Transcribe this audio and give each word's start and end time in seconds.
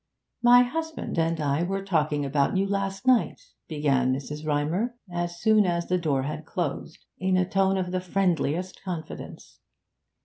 'My 0.41 0.63
husband 0.63 1.19
and 1.19 1.39
I 1.39 1.61
were 1.61 1.85
talking 1.85 2.25
about 2.25 2.57
you 2.57 2.65
last 2.65 3.05
night,' 3.05 3.51
began 3.67 4.11
Mrs. 4.11 4.43
Rymer, 4.43 4.95
as 5.13 5.39
soon 5.39 5.63
as 5.67 5.85
the 5.89 5.99
door 5.99 6.23
had 6.23 6.43
closed, 6.43 7.05
in 7.19 7.37
a 7.37 7.47
tone 7.47 7.77
of 7.77 7.91
the 7.91 8.01
friendliest 8.01 8.81
confidence. 8.83 9.59